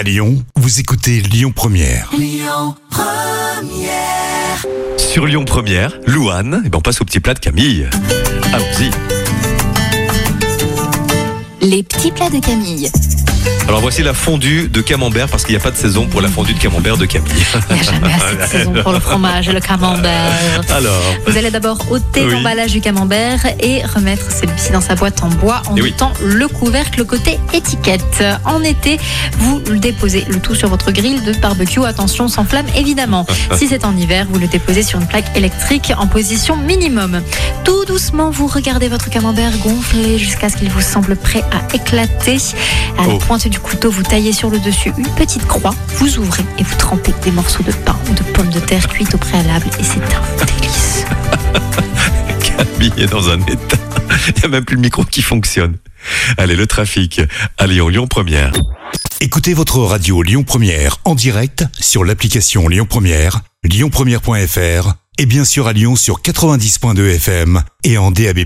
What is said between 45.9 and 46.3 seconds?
vous